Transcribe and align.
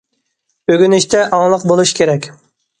ئۆگىنىشتە 0.71 1.23
ئاڭلىق 1.39 1.69
بولۇش 1.73 1.97
كېرەك. 2.03 2.31